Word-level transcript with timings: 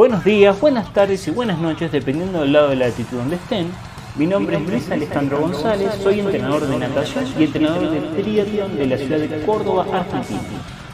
Buenos 0.00 0.24
días, 0.24 0.58
buenas 0.58 0.90
tardes 0.94 1.28
y 1.28 1.30
buenas 1.30 1.58
noches, 1.58 1.92
dependiendo 1.92 2.40
del 2.40 2.54
lado 2.54 2.70
de 2.70 2.76
la 2.76 2.88
latitud 2.88 3.18
donde 3.18 3.36
estén. 3.36 3.70
Mi 4.16 4.26
nombre 4.26 4.56
es 4.56 4.66
Luis 4.66 4.90
Alejandro 4.90 5.40
González, 5.42 5.90
soy 6.02 6.20
entrenador 6.20 6.66
de 6.66 6.78
natación 6.78 7.26
y 7.38 7.44
entrenador 7.44 7.90
de 7.90 8.22
triatlón 8.22 8.78
de 8.78 8.86
la 8.86 8.96
ciudad 8.96 9.18
de 9.18 9.44
Córdoba, 9.44 9.84
Argentina. 9.92 10.40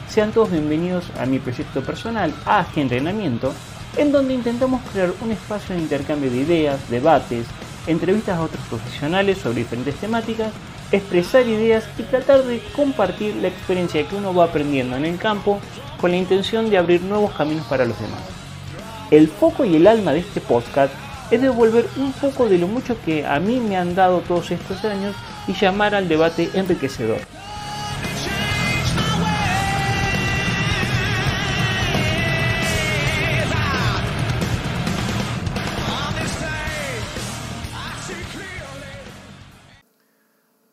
Sean 0.09 0.33
todos 0.33 0.51
bienvenidos 0.51 1.05
a 1.17 1.25
mi 1.25 1.39
proyecto 1.39 1.81
personal, 1.83 2.33
AG 2.45 2.67
Entrenamiento, 2.75 3.53
en 3.95 4.11
donde 4.11 4.33
intentamos 4.33 4.81
crear 4.91 5.13
un 5.21 5.31
espacio 5.31 5.73
de 5.73 5.83
intercambio 5.83 6.29
de 6.29 6.39
ideas, 6.39 6.89
debates, 6.89 7.47
entrevistas 7.87 8.37
a 8.37 8.41
otros 8.41 8.61
profesionales 8.67 9.37
sobre 9.37 9.59
diferentes 9.59 9.95
temáticas, 9.95 10.51
expresar 10.91 11.47
ideas 11.47 11.85
y 11.97 12.03
tratar 12.03 12.43
de 12.43 12.61
compartir 12.75 13.37
la 13.37 13.47
experiencia 13.47 14.05
que 14.05 14.17
uno 14.17 14.33
va 14.33 14.43
aprendiendo 14.43 14.97
en 14.97 15.05
el 15.05 15.17
campo 15.17 15.61
con 16.01 16.11
la 16.11 16.17
intención 16.17 16.69
de 16.69 16.77
abrir 16.77 17.01
nuevos 17.03 17.31
caminos 17.31 17.65
para 17.67 17.85
los 17.85 17.97
demás. 18.01 18.36
El 19.09 19.29
foco 19.29 19.63
y 19.63 19.73
el 19.77 19.87
alma 19.87 20.11
de 20.11 20.19
este 20.19 20.41
podcast 20.41 20.93
es 21.31 21.41
devolver 21.41 21.87
un 21.95 22.11
poco 22.11 22.49
de 22.49 22.57
lo 22.57 22.67
mucho 22.67 22.97
que 23.05 23.25
a 23.25 23.39
mí 23.39 23.57
me 23.61 23.77
han 23.77 23.95
dado 23.95 24.19
todos 24.19 24.51
estos 24.51 24.83
años 24.83 25.15
y 25.47 25.53
llamar 25.53 25.95
al 25.95 26.09
debate 26.09 26.49
enriquecedor. 26.53 27.19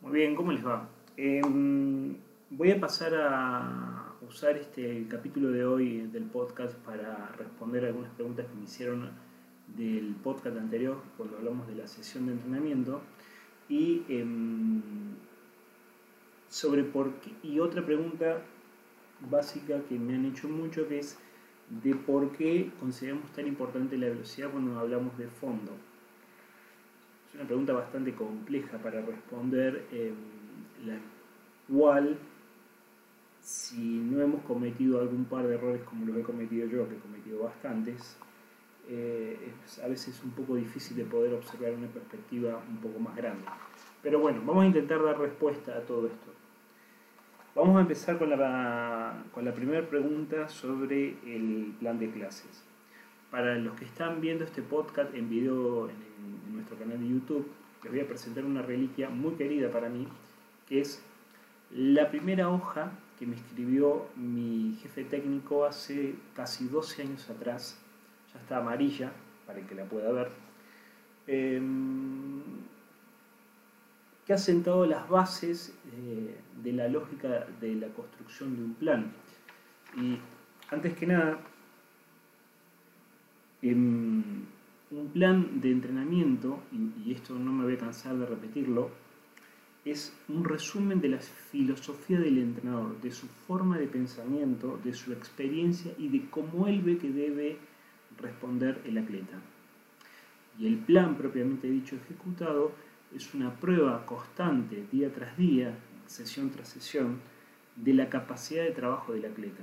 Muy 0.00 0.12
bien, 0.12 0.34
¿cómo 0.34 0.50
les 0.50 0.66
va? 0.66 0.88
Em, 1.16 2.16
voy 2.50 2.72
a 2.72 2.80
pasar 2.80 3.14
a 3.14 4.03
usar 4.28 4.56
este 4.56 5.06
capítulo 5.08 5.50
de 5.50 5.64
hoy 5.64 6.00
del 6.12 6.24
podcast 6.24 6.74
para 6.78 7.28
responder 7.36 7.84
algunas 7.84 8.12
preguntas 8.12 8.46
que 8.46 8.54
me 8.54 8.64
hicieron 8.64 9.10
del 9.76 10.14
podcast 10.22 10.56
anterior 10.56 11.02
cuando 11.16 11.36
hablamos 11.36 11.66
de 11.66 11.74
la 11.74 11.86
sesión 11.86 12.26
de 12.26 12.32
entrenamiento 12.32 13.02
y 13.68 14.02
em, 14.08 14.82
sobre 16.48 16.84
por 16.84 17.14
qué, 17.14 17.30
y 17.42 17.60
otra 17.60 17.84
pregunta 17.84 18.42
básica 19.30 19.80
que 19.88 19.98
me 19.98 20.14
han 20.14 20.26
hecho 20.26 20.48
mucho 20.48 20.86
que 20.88 20.98
es 20.98 21.18
de 21.82 21.94
por 21.94 22.32
qué 22.32 22.70
consideramos 22.78 23.30
tan 23.32 23.46
importante 23.46 23.96
la 23.96 24.08
velocidad 24.08 24.50
cuando 24.50 24.78
hablamos 24.78 25.16
de 25.16 25.28
fondo. 25.28 25.72
Es 27.28 27.34
una 27.34 27.44
pregunta 27.44 27.72
bastante 27.72 28.14
compleja 28.14 28.78
para 28.78 29.00
responder, 29.00 29.86
em, 29.92 30.14
la 30.86 30.98
cual 31.68 32.18
si 33.44 33.76
no 33.76 34.22
hemos 34.22 34.42
cometido 34.44 35.00
algún 35.00 35.26
par 35.26 35.46
de 35.46 35.56
errores 35.56 35.82
como 35.82 36.06
los 36.06 36.16
he 36.16 36.22
cometido 36.22 36.66
yo, 36.66 36.88
que 36.88 36.94
he 36.94 36.98
cometido 36.98 37.42
bastantes, 37.44 38.16
eh, 38.88 39.52
es 39.66 39.78
a 39.80 39.86
veces 39.86 40.18
un 40.24 40.30
poco 40.30 40.56
difícil 40.56 40.96
de 40.96 41.04
poder 41.04 41.34
observar 41.34 41.72
una 41.74 41.88
perspectiva 41.88 42.58
un 42.66 42.78
poco 42.78 42.98
más 42.98 43.14
grande. 43.14 43.44
Pero 44.02 44.18
bueno, 44.18 44.40
vamos 44.46 44.64
a 44.64 44.66
intentar 44.66 45.02
dar 45.02 45.18
respuesta 45.18 45.76
a 45.76 45.80
todo 45.80 46.06
esto. 46.06 46.32
Vamos 47.54 47.76
a 47.76 47.82
empezar 47.82 48.18
con 48.18 48.30
la, 48.30 49.24
con 49.30 49.44
la 49.44 49.54
primera 49.54 49.86
pregunta 49.86 50.48
sobre 50.48 51.10
el 51.26 51.74
plan 51.78 51.98
de 51.98 52.10
clases. 52.10 52.64
Para 53.30 53.56
los 53.56 53.74
que 53.78 53.84
están 53.84 54.22
viendo 54.22 54.44
este 54.44 54.62
podcast 54.62 55.14
en 55.14 55.28
video 55.28 55.90
en, 55.90 55.96
en 56.48 56.54
nuestro 56.54 56.78
canal 56.78 56.98
de 56.98 57.08
YouTube, 57.08 57.46
les 57.82 57.92
voy 57.92 58.00
a 58.00 58.08
presentar 58.08 58.46
una 58.46 58.62
reliquia 58.62 59.10
muy 59.10 59.34
querida 59.34 59.70
para 59.70 59.90
mí, 59.90 60.08
que 60.66 60.80
es 60.80 61.04
la 61.70 62.10
primera 62.10 62.48
hoja 62.48 62.90
me 63.26 63.36
escribió 63.36 64.08
mi 64.16 64.76
jefe 64.82 65.04
técnico 65.04 65.64
hace 65.64 66.14
casi 66.34 66.66
12 66.66 67.02
años 67.02 67.30
atrás, 67.30 67.78
ya 68.32 68.40
está 68.40 68.58
amarilla, 68.58 69.12
para 69.46 69.60
el 69.60 69.66
que 69.66 69.74
la 69.74 69.84
pueda 69.84 70.10
ver, 70.12 70.30
em, 71.26 72.42
que 74.26 74.32
ha 74.32 74.38
sentado 74.38 74.86
las 74.86 75.08
bases 75.08 75.74
eh, 75.92 76.36
de 76.62 76.72
la 76.72 76.88
lógica 76.88 77.46
de 77.60 77.74
la 77.74 77.88
construcción 77.88 78.56
de 78.56 78.64
un 78.64 78.74
plan. 78.74 79.12
Y 79.96 80.18
antes 80.70 80.94
que 80.94 81.06
nada, 81.06 81.38
em, 83.62 84.22
un 84.90 85.08
plan 85.12 85.60
de 85.60 85.70
entrenamiento, 85.72 86.62
y 87.04 87.12
esto 87.12 87.34
no 87.34 87.52
me 87.52 87.64
voy 87.64 87.74
a 87.74 87.78
cansar 87.78 88.16
de 88.16 88.26
repetirlo, 88.26 88.90
es 89.84 90.16
un 90.28 90.44
resumen 90.44 91.00
de 91.00 91.10
la 91.10 91.18
filosofía 91.18 92.18
del 92.18 92.38
entrenador, 92.38 93.00
de 93.02 93.10
su 93.10 93.26
forma 93.26 93.78
de 93.78 93.86
pensamiento, 93.86 94.80
de 94.82 94.94
su 94.94 95.12
experiencia 95.12 95.92
y 95.98 96.08
de 96.08 96.28
cómo 96.30 96.66
él 96.66 96.80
ve 96.80 96.96
que 96.96 97.10
debe 97.10 97.58
responder 98.18 98.80
el 98.86 98.96
atleta. 98.96 99.38
Y 100.58 100.66
el 100.66 100.78
plan 100.78 101.16
propiamente 101.16 101.68
dicho 101.68 101.96
ejecutado 101.96 102.72
es 103.14 103.34
una 103.34 103.54
prueba 103.54 104.06
constante, 104.06 104.86
día 104.90 105.12
tras 105.12 105.36
día, 105.36 105.76
sesión 106.06 106.50
tras 106.50 106.68
sesión, 106.68 107.20
de 107.76 107.92
la 107.92 108.08
capacidad 108.08 108.64
de 108.64 108.70
trabajo 108.70 109.12
del 109.12 109.26
atleta. 109.26 109.62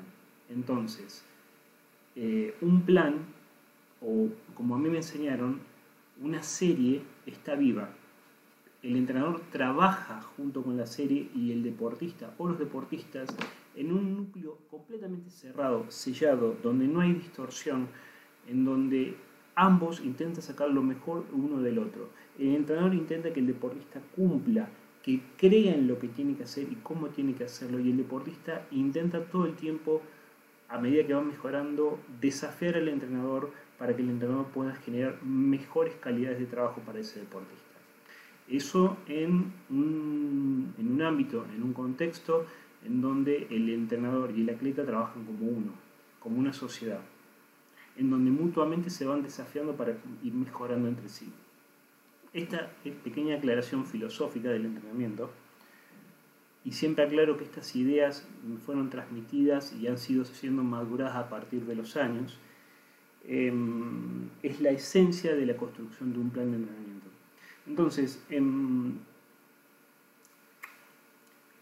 Entonces, 0.49 1.23
eh, 2.15 2.55
un 2.61 2.83
plan, 2.83 3.15
o 4.01 4.29
como 4.53 4.75
a 4.75 4.77
mí 4.77 4.89
me 4.89 4.97
enseñaron, 4.97 5.61
una 6.21 6.43
serie 6.43 7.01
está 7.25 7.55
viva, 7.55 7.89
el 8.83 8.95
entrenador 8.95 9.41
trabaja 9.51 10.21
junto 10.35 10.63
con 10.63 10.75
la 10.75 10.87
serie 10.87 11.29
y 11.35 11.51
el 11.51 11.61
deportista 11.61 12.33
o 12.39 12.47
los 12.47 12.57
deportistas 12.57 13.29
en 13.75 13.91
un 13.91 14.17
núcleo 14.17 14.57
completamente 14.71 15.29
cerrado, 15.29 15.85
sellado, 15.89 16.57
donde 16.63 16.87
no 16.87 17.01
hay 17.01 17.13
distorsión, 17.13 17.87
en 18.47 18.65
donde 18.65 19.15
ambos 19.55 20.01
intentan 20.01 20.41
sacar 20.41 20.69
lo 20.69 20.81
mejor 20.81 21.25
uno 21.31 21.61
del 21.61 21.77
otro. 21.77 22.09
El 22.39 22.55
entrenador 22.55 22.95
intenta 22.95 23.31
que 23.31 23.39
el 23.39 23.47
deportista 23.47 24.01
cumpla, 24.15 24.69
que 25.03 25.21
crea 25.37 25.75
en 25.75 25.87
lo 25.87 25.99
que 25.99 26.07
tiene 26.07 26.35
que 26.35 26.43
hacer 26.43 26.63
y 26.71 26.75
cómo 26.75 27.09
tiene 27.09 27.35
que 27.35 27.43
hacerlo, 27.43 27.79
y 27.79 27.91
el 27.91 27.97
deportista 27.97 28.65
intenta 28.71 29.23
todo 29.25 29.45
el 29.45 29.55
tiempo, 29.55 30.01
a 30.69 30.79
medida 30.79 31.05
que 31.05 31.13
va 31.13 31.21
mejorando, 31.21 31.99
desafiar 32.19 32.75
al 32.75 32.87
entrenador 32.87 33.51
para 33.77 33.95
que 33.95 34.01
el 34.01 34.09
entrenador 34.09 34.47
pueda 34.47 34.73
generar 34.75 35.21
mejores 35.21 35.93
calidades 35.95 36.39
de 36.39 36.45
trabajo 36.45 36.81
para 36.81 36.99
ese 36.99 37.19
deportista. 37.19 37.70
Eso 38.51 38.97
en 39.07 39.53
un, 39.69 41.01
ámbito, 41.01 41.45
en 41.55 41.63
un 41.63 41.71
contexto 41.71 42.45
en 42.85 42.99
donde 42.99 43.47
el 43.49 43.69
entrenador 43.69 44.33
y 44.35 44.41
el 44.41 44.49
atleta 44.49 44.85
trabajan 44.85 45.23
como 45.23 45.47
uno, 45.47 45.71
como 46.19 46.37
una 46.37 46.51
sociedad, 46.51 46.99
en 47.95 48.09
donde 48.09 48.29
mutuamente 48.29 48.89
se 48.89 49.05
van 49.05 49.23
desafiando 49.23 49.77
para 49.77 49.93
ir 50.21 50.33
mejorando 50.33 50.89
entre 50.89 51.07
sí. 51.07 51.31
Esta 52.33 52.69
pequeña 53.05 53.37
aclaración 53.37 53.85
filosófica 53.85 54.49
del 54.49 54.65
entrenamiento, 54.65 55.31
y 56.65 56.73
siempre 56.73 57.05
aclaro 57.05 57.37
que 57.37 57.45
estas 57.45 57.73
ideas 57.77 58.27
fueron 58.65 58.89
transmitidas 58.89 59.73
y 59.73 59.87
han 59.87 59.97
sido 59.97 60.25
siendo 60.25 60.61
maduradas 60.61 61.15
a 61.15 61.29
partir 61.29 61.65
de 61.65 61.75
los 61.75 61.95
años, 61.95 62.37
em, 63.23 64.29
es 64.43 64.59
la 64.59 64.71
esencia 64.71 65.35
de 65.35 65.45
la 65.45 65.55
construcción 65.55 66.11
de 66.11 66.19
un 66.19 66.29
plan 66.29 66.51
de 66.51 66.57
entrenamiento. 66.57 66.90
Entonces, 67.67 68.23
em, 68.29 68.97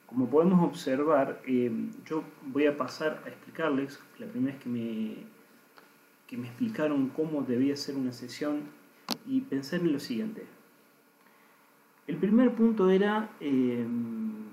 como 0.06 0.28
podemos 0.30 0.64
observar, 0.64 1.42
em, 1.46 1.92
yo 2.06 2.24
voy 2.48 2.66
a 2.66 2.76
pasar 2.78 3.22
a 3.26 3.30
explicarles, 3.30 4.00
la 4.18 4.26
primera 4.28 4.54
vez 4.54 4.64
que 4.64 4.70
me, 4.70 5.16
que 6.28 6.38
me 6.38 6.48
explicaron 6.48 7.10
cómo 7.10 7.44
debía 7.44 7.76
ser 7.76 7.96
una 7.96 8.14
sesión 8.14 8.64
y 9.28 9.42
pensar 9.42 9.82
en 9.82 9.94
lo 9.94 10.00
siguiente. 10.00 10.46
El 12.08 12.18
primer 12.18 12.54
punto 12.56 12.90
era 12.90 13.30
em, 13.40 14.46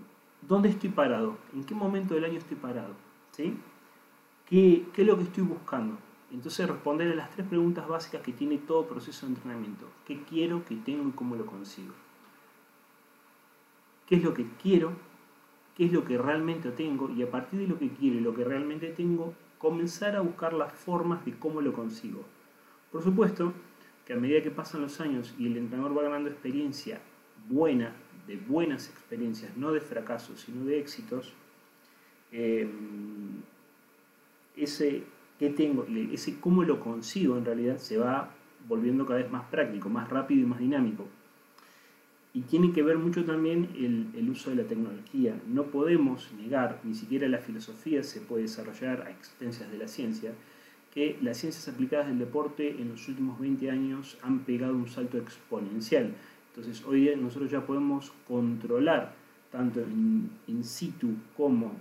dónde 0.42 0.68
estoy 0.68 0.90
parado, 0.90 1.38
en 1.54 1.64
qué 1.64 1.74
momento 1.74 2.14
del 2.14 2.24
año 2.24 2.38
estoy 2.38 2.56
parado, 2.56 2.94
¿sí? 3.32 3.54
¿Qué, 4.46 4.86
¿Qué 4.92 5.02
es 5.02 5.08
lo 5.08 5.16
que 5.16 5.24
estoy 5.24 5.44
buscando? 5.44 5.98
Entonces 6.32 6.68
responder 6.68 7.12
a 7.12 7.14
las 7.14 7.30
tres 7.30 7.46
preguntas 7.46 7.86
básicas 7.86 8.22
que 8.22 8.32
tiene 8.32 8.58
todo 8.58 8.86
proceso 8.86 9.26
de 9.26 9.32
entrenamiento. 9.32 9.88
¿Qué 10.04 10.22
quiero, 10.24 10.64
qué 10.64 10.76
tengo 10.76 11.08
y 11.08 11.12
cómo 11.12 11.36
lo 11.36 11.46
consigo? 11.46 11.94
¿Qué 14.06 14.16
es 14.16 14.24
lo 14.24 14.34
que 14.34 14.46
quiero? 14.62 14.92
¿Qué 15.76 15.86
es 15.86 15.92
lo 15.92 16.04
que 16.04 16.18
realmente 16.18 16.70
tengo? 16.70 17.10
Y 17.10 17.22
a 17.22 17.30
partir 17.30 17.60
de 17.60 17.68
lo 17.68 17.78
que 17.78 17.90
quiero 17.90 18.16
y 18.16 18.20
lo 18.20 18.34
que 18.34 18.44
realmente 18.44 18.88
tengo, 18.88 19.34
comenzar 19.58 20.16
a 20.16 20.20
buscar 20.20 20.52
las 20.52 20.72
formas 20.72 21.24
de 21.24 21.38
cómo 21.38 21.60
lo 21.60 21.72
consigo. 21.72 22.24
Por 22.90 23.02
supuesto 23.02 23.52
que 24.04 24.12
a 24.12 24.16
medida 24.16 24.42
que 24.42 24.50
pasan 24.50 24.82
los 24.82 25.00
años 25.00 25.34
y 25.38 25.46
el 25.46 25.56
entrenador 25.56 25.96
va 25.96 26.02
ganando 26.02 26.30
experiencia 26.30 27.00
buena, 27.48 27.94
de 28.26 28.36
buenas 28.36 28.88
experiencias, 28.88 29.56
no 29.56 29.72
de 29.72 29.80
fracasos, 29.80 30.40
sino 30.40 30.64
de 30.64 30.78
éxitos, 30.78 31.32
eh, 32.32 32.68
ese 34.56 35.04
qué 35.38 35.50
tengo, 35.50 35.86
ese 36.12 36.40
cómo 36.40 36.62
lo 36.62 36.80
consigo 36.80 37.36
en 37.36 37.44
realidad 37.44 37.78
se 37.78 37.98
va 37.98 38.30
volviendo 38.68 39.06
cada 39.06 39.20
vez 39.20 39.30
más 39.30 39.44
práctico, 39.48 39.88
más 39.88 40.08
rápido 40.08 40.42
y 40.42 40.46
más 40.46 40.58
dinámico. 40.58 41.06
Y 42.34 42.42
tiene 42.42 42.72
que 42.72 42.82
ver 42.82 42.98
mucho 42.98 43.24
también 43.24 43.70
el, 43.76 44.08
el, 44.14 44.28
uso 44.28 44.50
de 44.50 44.56
la 44.56 44.64
tecnología. 44.64 45.40
No 45.48 45.64
podemos 45.64 46.30
negar, 46.36 46.80
ni 46.84 46.94
siquiera 46.94 47.28
la 47.28 47.38
filosofía 47.38 48.02
se 48.02 48.20
puede 48.20 48.42
desarrollar 48.42 49.02
a 49.02 49.10
expensias 49.10 49.70
de 49.70 49.78
la 49.78 49.88
ciencia, 49.88 50.32
que 50.92 51.18
las 51.22 51.38
ciencias 51.38 51.68
aplicadas 51.68 52.08
del 52.08 52.18
deporte 52.18 52.70
en 52.70 52.88
los 52.88 53.06
últimos 53.08 53.38
20 53.38 53.70
años 53.70 54.18
han 54.22 54.40
pegado 54.40 54.74
un 54.74 54.88
salto 54.88 55.18
exponencial. 55.18 56.14
Entonces 56.48 56.84
hoy 56.86 57.02
día 57.02 57.16
nosotros 57.16 57.50
ya 57.50 57.66
podemos 57.66 58.12
controlar 58.26 59.14
tanto 59.52 59.80
in, 59.80 60.64
situ 60.64 61.08
como 61.36 61.72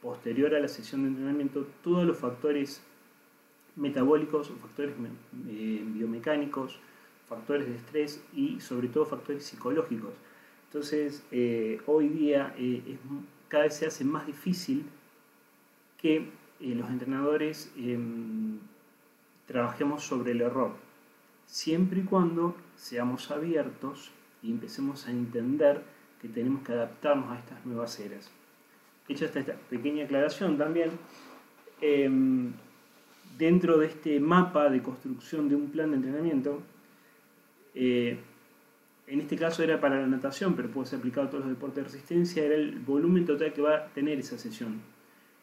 posterior 0.00 0.54
a 0.54 0.60
la 0.60 0.68
sesión 0.68 1.02
de 1.02 1.08
entrenamiento 1.08 1.66
todos 1.82 2.06
los 2.06 2.16
factores 2.16 2.82
metabólicos, 3.76 4.50
factores 4.60 4.94
eh, 5.48 5.82
biomecánicos, 5.84 6.78
factores 7.28 7.66
de 7.66 7.76
estrés 7.76 8.22
y 8.34 8.60
sobre 8.60 8.88
todo 8.88 9.06
factores 9.06 9.44
psicológicos. 9.44 10.12
Entonces 10.66 11.22
eh, 11.30 11.80
hoy 11.86 12.08
día 12.08 12.54
eh, 12.58 12.98
cada 13.48 13.64
vez 13.64 13.76
se 13.76 13.86
hace 13.86 14.04
más 14.04 14.26
difícil 14.26 14.84
que 15.98 16.26
los 16.60 16.88
entrenadores 16.90 17.72
em, 17.76 18.58
trabajemos 19.46 20.04
sobre 20.04 20.32
el 20.32 20.40
error, 20.40 20.72
siempre 21.46 22.00
y 22.00 22.04
cuando 22.04 22.56
seamos 22.76 23.30
abiertos 23.30 24.10
y 24.42 24.50
empecemos 24.50 25.06
a 25.06 25.10
entender 25.10 25.82
que 26.20 26.28
tenemos 26.28 26.62
que 26.62 26.72
adaptarnos 26.72 27.30
a 27.32 27.38
estas 27.38 27.66
nuevas 27.66 27.98
eras. 27.98 28.30
Hecha 29.08 29.26
esta, 29.26 29.42
pequeña 29.68 30.04
aclaración 30.04 30.56
también, 30.56 30.90
em, 31.80 32.52
dentro 33.38 33.78
de 33.78 33.86
este 33.86 34.20
mapa 34.20 34.68
de 34.68 34.82
construcción 34.82 35.48
de 35.48 35.56
un 35.56 35.70
plan 35.70 35.90
de 35.90 35.96
entrenamiento, 35.96 36.62
eh, 37.74 38.18
en 39.06 39.20
este 39.20 39.36
caso 39.36 39.62
era 39.62 39.80
para 39.80 40.00
la 40.00 40.06
natación, 40.06 40.54
pero 40.54 40.70
puede 40.70 40.86
ser 40.86 40.98
aplicado 41.00 41.26
a 41.26 41.30
todos 41.30 41.44
los 41.44 41.54
deportes 41.54 41.76
de 41.76 41.84
resistencia, 41.84 42.44
era 42.44 42.54
el 42.54 42.78
volumen 42.78 43.26
total 43.26 43.52
que 43.52 43.62
va 43.62 43.76
a 43.76 43.86
tener 43.88 44.18
esa 44.18 44.38
sesión. 44.38 44.80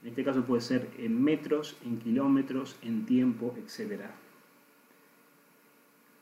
En 0.02 0.10
este 0.10 0.24
caso 0.24 0.44
puede 0.44 0.62
ser 0.62 0.90
en 0.98 1.22
metros, 1.22 1.78
en 1.84 2.00
kilómetros, 2.00 2.78
en 2.82 3.06
tiempo, 3.06 3.54
etc. 3.58 4.04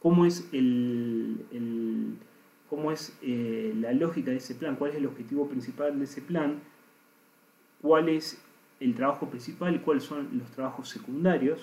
¿Cómo 0.01 0.25
es, 0.25 0.49
eh, 3.21 3.73
la 3.79 3.93
lógica 3.93 4.31
de 4.31 4.37
ese 4.37 4.55
plan? 4.55 4.75
¿Cuál 4.75 4.91
es 4.91 4.97
el 4.97 5.05
objetivo 5.05 5.47
principal 5.47 5.97
de 5.99 6.05
ese 6.05 6.21
plan? 6.21 6.59
¿Cuál 7.81 8.09
es 8.09 8.41
el 8.79 8.95
trabajo 8.95 9.29
principal 9.29 9.81
cuáles 9.81 10.03
son 10.03 10.27
los 10.37 10.49
trabajos 10.51 10.89
secundarios? 10.89 11.59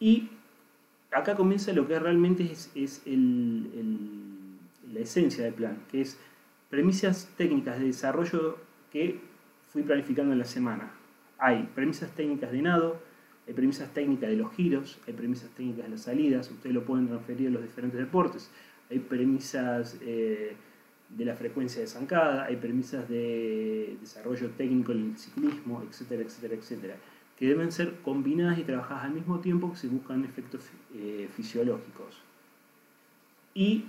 Y 0.00 0.28
acá 1.10 1.36
comienza 1.36 1.72
lo 1.72 1.86
que 1.86 1.98
realmente 1.98 2.44
es, 2.44 2.70
es 2.74 3.02
la 3.06 5.00
esencia 5.00 5.44
del 5.44 5.54
plan, 5.54 5.78
que 5.90 6.00
es 6.00 6.18
premisas 6.70 7.30
técnicas 7.36 7.78
de 7.78 7.86
desarrollo 7.86 8.58
que 8.92 9.20
fui 9.68 9.82
planificando 9.82 10.32
en 10.32 10.38
la 10.38 10.44
semana. 10.44 10.90
Hay 11.38 11.68
premisas 11.74 12.10
técnicas 12.14 12.52
de 12.52 12.62
nado, 12.62 13.00
hay 13.46 13.54
premisas 13.54 13.92
técnicas 13.92 14.30
de 14.30 14.36
los 14.36 14.52
giros, 14.52 14.98
hay 15.06 15.12
premisas 15.12 15.50
técnicas 15.50 15.84
de 15.84 15.90
las 15.90 16.02
salidas, 16.02 16.50
ustedes 16.50 16.74
lo 16.74 16.84
pueden 16.84 17.08
transferir 17.08 17.48
a 17.48 17.50
los 17.50 17.62
diferentes 17.62 18.00
deportes, 18.00 18.50
hay 18.90 18.98
premisas 18.98 19.98
eh, 20.02 20.56
de 21.08 21.24
la 21.24 21.34
frecuencia 21.34 21.80
de 21.80 21.86
zancada, 21.86 22.44
hay 22.44 22.56
premisas 22.56 23.08
de 23.08 23.96
desarrollo 24.00 24.50
técnico 24.50 24.92
en 24.92 25.10
el 25.10 25.18
ciclismo, 25.18 25.82
etcétera, 25.88 26.22
etcétera, 26.22 26.54
etcétera, 26.54 26.96
que 27.36 27.46
deben 27.46 27.70
ser 27.72 28.00
combinadas 28.02 28.58
y 28.58 28.64
trabajadas 28.64 29.04
al 29.04 29.12
mismo 29.12 29.38
tiempo 29.40 29.70
que 29.70 29.76
se 29.76 29.88
buscan 29.88 30.24
efectos 30.24 30.62
eh, 30.94 31.28
fisiológicos. 31.34 32.20
Y 33.54 33.84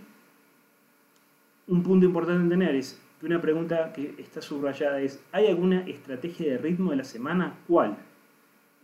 un 1.67 1.81
punto 1.81 2.05
importante 2.05 2.43
en 2.43 2.49
tener 2.49 2.75
es 2.75 2.99
una 3.23 3.41
pregunta 3.41 3.91
que 3.93 4.15
está 4.19 4.41
subrayada 4.41 5.01
es, 5.01 5.23
¿hay 5.31 5.47
alguna 5.47 5.81
estrategia 5.87 6.51
de 6.51 6.57
ritmo 6.57 6.91
de 6.91 6.97
la 6.97 7.03
semana? 7.03 7.57
¿Cuál? 7.67 7.97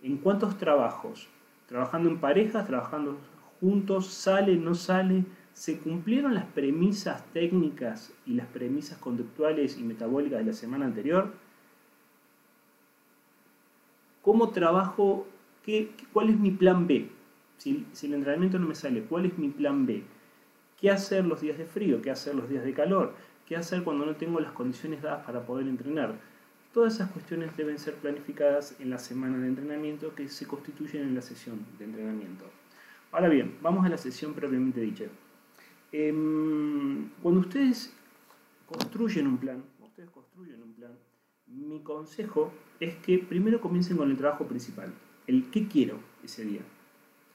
¿En 0.02 0.18
cuántos 0.18 0.58
trabajos? 0.58 1.28
¿Trabajando 1.68 2.10
en 2.10 2.20
parejas? 2.20 2.66
¿Trabajando 2.66 3.20
juntos? 3.60 4.08
¿Sale? 4.08 4.56
¿No 4.56 4.74
sale? 4.74 5.26
¿Se 5.62 5.78
cumplieron 5.78 6.34
las 6.34 6.46
premisas 6.46 7.24
técnicas 7.34 8.12
y 8.26 8.34
las 8.34 8.48
premisas 8.48 8.98
conductuales 8.98 9.78
y 9.78 9.84
metabólicas 9.84 10.40
de 10.40 10.46
la 10.46 10.54
semana 10.54 10.86
anterior? 10.86 11.34
¿Cómo 14.24 14.50
trabajo? 14.50 15.28
Qué, 15.64 15.92
¿Cuál 16.14 16.32
es 16.32 16.40
mi 16.40 16.50
plan 16.50 16.88
B? 16.88 17.12
Si, 17.60 17.86
si 17.92 18.08
el 18.08 18.16
entrenamiento 18.16 18.58
no 18.58 18.66
me 18.66 18.74
sale, 18.74 19.04
¿cuál 19.04 19.28
es 19.28 19.38
mi 19.38 19.50
plan 19.50 19.86
B? 19.86 20.04
¿Qué 20.80 20.90
hacer 20.90 21.26
los 21.26 21.42
días 21.42 21.60
de 21.60 21.66
frío? 21.66 22.02
¿Qué 22.02 22.10
hacer 22.10 22.34
los 22.34 22.50
días 22.50 22.64
de 22.64 22.74
calor? 22.74 23.14
¿Qué 23.46 23.56
hacer 23.56 23.84
cuando 23.84 24.04
no 24.08 24.16
tengo 24.16 24.40
las 24.40 24.54
condiciones 24.54 25.04
dadas 25.04 25.24
para 25.28 25.46
poder 25.46 25.68
entrenar? 25.68 26.16
Todas 26.74 26.96
esas 26.96 27.12
cuestiones 27.12 27.56
deben 27.56 27.78
ser 27.78 27.94
planificadas 27.98 28.76
en 28.80 28.90
la 28.90 28.98
semana 28.98 29.38
de 29.38 29.50
entrenamiento 29.50 30.16
que 30.16 30.28
se 30.28 30.48
constituyen 30.48 31.04
en 31.04 31.14
la 31.14 31.22
sesión 31.22 31.64
de 31.78 31.86
entrenamiento. 31.86 32.46
Ahora 33.12 33.30
bien, 33.30 33.60
vamos 33.62 33.86
a 33.86 33.90
la 33.90 34.00
sesión 34.00 34.34
propiamente 34.34 34.82
dicha. 34.82 35.06
Em, 35.92 37.10
cuando 37.22 37.42
ustedes 37.42 37.94
construyen 38.66 39.28
un 39.28 39.38
plan, 39.38 39.64
ustedes 39.82 40.10
construyen 40.10 40.62
un 40.62 40.74
plan, 40.74 40.92
mi 41.48 41.82
consejo 41.82 42.54
es 42.80 42.96
que 42.98 43.20
primero 43.20 43.60
comiencen 43.60 43.98
con 43.98 44.10
el 44.10 44.18
trabajo 44.18 44.48
principal, 44.48 44.94
el 45.28 45.50
qué 45.52 45.68
quiero 45.68 46.00
ese 46.24 46.46
día, 46.46 46.62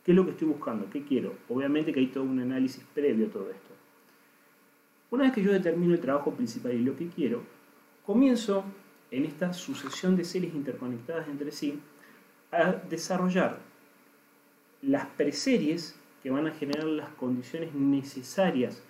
qué 0.04 0.12
es 0.12 0.16
lo 0.16 0.24
que 0.24 0.30
estoy 0.30 0.48
buscando, 0.48 0.88
qué 0.90 1.04
quiero. 1.04 1.34
Obviamente 1.48 1.92
que 1.92 2.00
hay 2.00 2.06
todo 2.06 2.24
un 2.24 2.40
análisis 2.40 2.82
previo 2.94 3.26
a 3.26 3.30
todo 3.30 3.50
esto. 3.50 3.74
Una 5.10 5.24
vez 5.24 5.32
que 5.32 5.42
yo 5.42 5.52
determino 5.52 5.92
el 5.92 6.00
trabajo 6.00 6.32
principal 6.34 6.72
y 6.72 6.82
lo 6.82 6.96
que 6.96 7.08
quiero, 7.08 7.42
comienzo 8.04 8.64
en 9.10 9.24
esta 9.24 9.52
sucesión 9.52 10.16
de 10.16 10.24
series 10.24 10.54
interconectadas 10.54 11.28
entre 11.28 11.52
sí 11.52 11.78
a 12.50 12.72
desarrollar 12.72 13.60
las 14.82 15.06
preseries 15.08 15.98
que 16.26 16.32
van 16.32 16.48
a 16.48 16.50
generar 16.50 16.82
las 16.86 17.08
condiciones 17.10 17.72
necesarias 17.72 18.82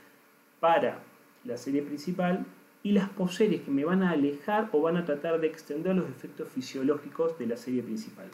para 0.59 1.01
la 1.45 1.59
serie 1.59 1.83
principal 1.83 2.47
y 2.83 2.93
las 2.93 3.11
poseries 3.11 3.61
que 3.61 3.71
me 3.71 3.85
van 3.85 4.03
a 4.03 4.13
alejar 4.13 4.71
o 4.73 4.81
van 4.81 4.97
a 4.97 5.05
tratar 5.05 5.39
de 5.39 5.47
extender 5.47 5.95
los 5.95 6.09
efectos 6.09 6.49
fisiológicos 6.49 7.39
de 7.39 7.47
la 7.47 7.59
serie 7.59 7.83
principal. 7.83 8.25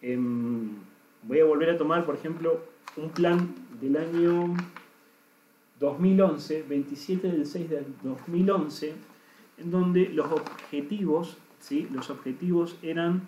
Em, 0.00 0.76
voy 1.24 1.40
a 1.40 1.44
volver 1.44 1.70
a 1.70 1.76
tomar, 1.76 2.06
por 2.06 2.14
ejemplo, 2.14 2.60
un 2.96 3.10
plan 3.10 3.52
del 3.80 3.96
año 3.96 4.54
2011, 5.80 6.66
27 6.68 7.32
del 7.32 7.46
6 7.46 7.68
del 7.68 7.84
2011, 8.04 8.94
en 9.58 9.70
donde 9.72 10.08
los 10.10 10.30
objetivos, 10.30 11.36
¿sí? 11.58 11.88
los 11.92 12.10
objetivos 12.10 12.78
eran 12.80 13.22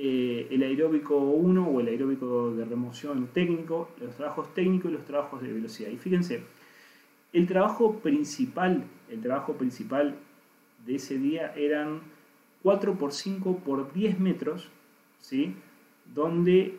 eh, 0.00 0.46
el 0.52 0.62
aeróbico 0.62 1.18
1 1.18 1.66
o 1.68 1.80
el 1.80 1.88
aeróbico 1.88 2.54
de 2.54 2.64
remoción 2.64 3.26
técnico, 3.34 3.90
los 4.00 4.14
trabajos 4.14 4.54
técnicos 4.54 4.92
y 4.92 4.94
los 4.94 5.04
trabajos 5.04 5.42
de 5.42 5.52
velocidad. 5.52 5.90
Y 5.90 5.96
fíjense, 5.96 6.44
el 7.32 7.48
trabajo 7.48 7.96
principal, 7.98 8.84
el 9.10 9.20
trabajo 9.20 9.54
principal 9.54 10.14
de 10.86 10.94
ese 10.94 11.18
día 11.18 11.52
eran 11.56 12.00
4 12.62 12.94
por 12.94 13.12
5 13.12 13.58
por 13.58 13.92
10 13.92 14.20
metros, 14.20 14.68
¿sí? 15.18 15.56
donde 16.14 16.78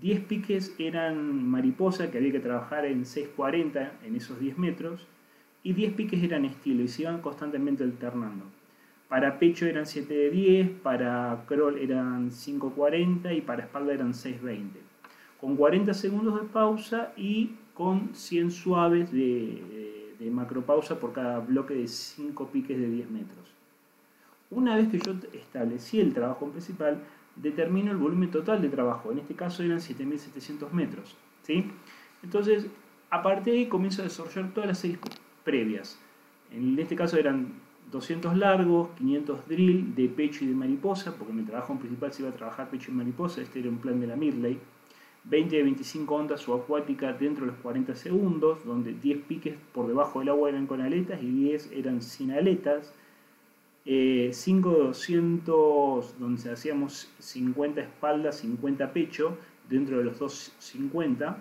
10 0.00 0.20
piques 0.24 0.74
eran 0.78 1.46
mariposa, 1.46 2.10
que 2.10 2.16
había 2.16 2.32
que 2.32 2.40
trabajar 2.40 2.86
en 2.86 3.04
6.40 3.04 3.90
en 4.02 4.16
esos 4.16 4.40
10 4.40 4.56
metros, 4.56 5.06
y 5.62 5.74
10 5.74 5.92
piques 5.92 6.22
eran 6.22 6.46
estilo 6.46 6.82
y 6.82 6.88
se 6.88 7.02
iban 7.02 7.20
constantemente 7.20 7.84
alternando. 7.84 8.46
Para 9.08 9.38
pecho 9.38 9.66
eran 9.66 9.86
7 9.86 10.12
de 10.12 10.30
10, 10.30 10.70
para 10.82 11.44
crawl 11.46 11.78
eran 11.78 12.30
5.40 12.30 13.36
y 13.36 13.40
para 13.40 13.62
espalda 13.62 13.92
eran 13.92 14.12
6.20. 14.12 14.70
Con 15.40 15.56
40 15.56 15.94
segundos 15.94 16.40
de 16.40 16.48
pausa 16.48 17.12
y 17.16 17.52
con 17.74 18.14
100 18.14 18.50
suaves 18.50 19.12
de, 19.12 20.14
de 20.18 20.30
macropausa 20.30 20.98
por 20.98 21.12
cada 21.12 21.38
bloque 21.38 21.74
de 21.74 21.86
5 21.86 22.48
piques 22.48 22.78
de 22.78 22.88
10 22.88 23.10
metros. 23.10 23.46
Una 24.50 24.76
vez 24.76 24.88
que 24.88 24.98
yo 24.98 25.14
establecí 25.32 26.00
el 26.00 26.14
trabajo 26.14 26.48
principal, 26.48 26.98
determino 27.36 27.90
el 27.92 27.98
volumen 27.98 28.30
total 28.30 28.62
de 28.62 28.68
trabajo. 28.68 29.12
En 29.12 29.18
este 29.18 29.34
caso 29.34 29.62
eran 29.62 29.78
7.700 29.78 30.70
metros. 30.72 31.16
¿sí? 31.42 31.70
Entonces, 32.22 32.66
a 33.10 33.22
partir 33.22 33.52
de 33.52 33.58
ahí 33.60 33.66
comienzo 33.66 34.02
a 34.02 34.04
desarrollar 34.04 34.52
todas 34.52 34.68
las 34.68 34.78
series 34.78 34.98
previas. 35.44 35.98
En 36.50 36.78
este 36.78 36.96
caso 36.96 37.16
eran 37.16 37.52
200 37.90 38.36
largos, 38.36 38.90
500 38.98 39.48
drill 39.48 39.94
de 39.94 40.08
pecho 40.08 40.44
y 40.44 40.48
de 40.48 40.54
mariposa, 40.54 41.14
porque 41.16 41.32
mi 41.32 41.42
trabajo 41.42 41.78
principal 41.78 42.12
se 42.12 42.22
iba 42.22 42.30
a 42.30 42.34
trabajar 42.34 42.70
pecho 42.70 42.90
y 42.90 42.94
mariposa, 42.94 43.42
este 43.42 43.60
era 43.60 43.68
un 43.68 43.78
plan 43.78 44.00
de 44.00 44.06
la 44.06 44.16
Midley. 44.16 44.58
20 45.24 45.56
de 45.56 45.62
25 45.64 46.14
ondas 46.14 46.40
subacuática 46.40 47.12
dentro 47.12 47.44
de 47.44 47.52
los 47.52 47.60
40 47.60 47.96
segundos, 47.96 48.64
donde 48.64 48.92
10 48.92 49.22
piques 49.22 49.56
por 49.72 49.88
debajo 49.88 50.20
del 50.20 50.28
agua 50.28 50.48
eran 50.48 50.66
con 50.66 50.80
aletas 50.80 51.20
y 51.22 51.26
10 51.26 51.72
eran 51.72 52.00
sin 52.00 52.30
aletas. 52.30 52.92
5200 53.84 56.04
eh, 56.04 56.14
donde 56.18 56.50
hacíamos 56.50 57.08
50 57.20 57.80
espaldas, 57.80 58.38
50 58.38 58.92
pecho, 58.92 59.38
dentro 59.68 59.98
de 59.98 60.04
los 60.04 60.18
250, 60.18 61.38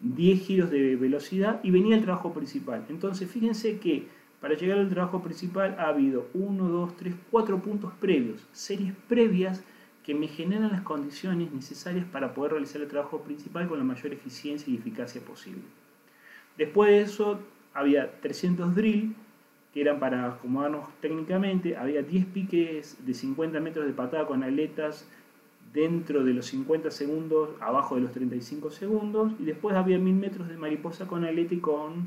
10 0.00 0.40
giros 0.40 0.70
de 0.70 0.96
velocidad 0.96 1.60
y 1.62 1.70
venía 1.70 1.96
el 1.96 2.02
trabajo 2.02 2.32
principal. 2.32 2.84
Entonces 2.88 3.30
fíjense 3.30 3.78
que 3.78 4.08
para 4.46 4.56
llegar 4.56 4.78
al 4.78 4.88
trabajo 4.88 5.24
principal 5.24 5.74
ha 5.76 5.88
habido 5.88 6.28
1, 6.32 6.68
2, 6.68 6.96
3, 6.98 7.14
4 7.32 7.58
puntos 7.58 7.92
previos, 7.94 8.46
series 8.52 8.94
previas 9.08 9.64
que 10.04 10.14
me 10.14 10.28
generan 10.28 10.70
las 10.70 10.82
condiciones 10.82 11.50
necesarias 11.50 12.06
para 12.12 12.32
poder 12.32 12.52
realizar 12.52 12.80
el 12.80 12.86
trabajo 12.86 13.22
principal 13.22 13.66
con 13.66 13.76
la 13.76 13.84
mayor 13.84 14.12
eficiencia 14.12 14.72
y 14.72 14.76
eficacia 14.76 15.20
posible. 15.20 15.62
Después 16.56 16.90
de 16.90 17.00
eso 17.00 17.40
había 17.74 18.20
300 18.20 18.72
drill, 18.76 19.16
que 19.74 19.80
eran 19.80 19.98
para 19.98 20.34
acomodarnos 20.34 20.90
técnicamente, 21.00 21.76
había 21.76 22.02
10 22.02 22.26
piques 22.26 23.04
de 23.04 23.14
50 23.14 23.58
metros 23.58 23.84
de 23.84 23.94
patada 23.94 24.28
con 24.28 24.44
aletas 24.44 25.08
dentro 25.72 26.22
de 26.22 26.34
los 26.34 26.46
50 26.46 26.92
segundos, 26.92 27.50
abajo 27.60 27.96
de 27.96 28.02
los 28.02 28.12
35 28.12 28.70
segundos, 28.70 29.32
y 29.40 29.44
después 29.44 29.74
había 29.74 29.98
1000 29.98 30.14
metros 30.14 30.48
de 30.48 30.56
mariposa 30.56 31.08
con 31.08 31.24
aleta 31.24 31.52
y, 31.52 31.58
con, 31.58 32.06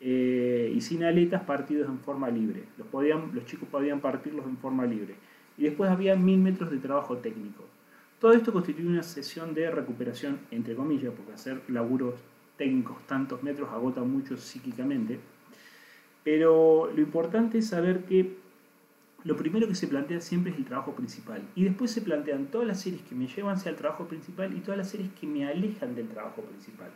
eh, 0.00 0.72
y 0.74 0.80
sin 0.80 1.04
aletas 1.04 1.42
partidos 1.42 1.88
en 1.88 1.98
forma 1.98 2.30
libre. 2.30 2.64
Los, 2.78 2.86
podían, 2.88 3.30
los 3.34 3.44
chicos 3.44 3.68
podían 3.68 4.00
partirlos 4.00 4.46
en 4.46 4.56
forma 4.56 4.86
libre. 4.86 5.14
Y 5.58 5.64
después 5.64 5.90
había 5.90 6.16
1000 6.16 6.38
metros 6.38 6.70
de 6.70 6.78
trabajo 6.78 7.18
técnico. 7.18 7.64
Todo 8.18 8.32
esto 8.32 8.52
constituye 8.52 8.88
una 8.88 9.02
sesión 9.02 9.54
de 9.54 9.70
recuperación, 9.70 10.40
entre 10.50 10.74
comillas, 10.74 11.12
porque 11.14 11.32
hacer 11.32 11.62
laburos 11.68 12.14
técnicos 12.56 12.98
tantos 13.06 13.42
metros 13.42 13.70
agota 13.70 14.02
mucho 14.02 14.36
psíquicamente. 14.36 15.18
Pero 16.24 16.90
lo 16.94 17.00
importante 17.00 17.58
es 17.58 17.68
saber 17.68 18.04
que 18.04 18.36
lo 19.24 19.36
primero 19.36 19.68
que 19.68 19.74
se 19.74 19.86
plantea 19.86 20.20
siempre 20.20 20.52
es 20.52 20.58
el 20.58 20.64
trabajo 20.64 20.94
principal. 20.94 21.42
Y 21.54 21.64
después 21.64 21.90
se 21.90 22.00
plantean 22.00 22.46
todas 22.46 22.66
las 22.66 22.80
series 22.80 23.02
que 23.02 23.14
me 23.14 23.26
llevan 23.26 23.56
hacia 23.56 23.70
el 23.70 23.76
trabajo 23.76 24.06
principal 24.06 24.54
y 24.56 24.60
todas 24.60 24.78
las 24.78 24.90
series 24.90 25.10
que 25.12 25.26
me 25.26 25.46
alejan 25.46 25.94
del 25.94 26.08
trabajo 26.08 26.42
principal. 26.42 26.90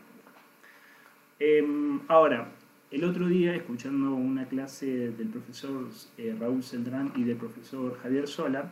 Em, 1.39 2.01
ahora, 2.09 2.49
el 2.95 3.03
otro 3.03 3.27
día, 3.27 3.57
escuchando 3.57 4.15
una 4.15 4.47
clase 4.47 5.11
del 5.11 5.27
profesor 5.27 5.89
eh, 6.17 6.37
Raúl 6.39 6.63
Celdrán 6.63 7.13
y 7.17 7.25
del 7.25 7.37
profesor 7.37 7.99
Javier 8.01 8.29
Sola, 8.29 8.71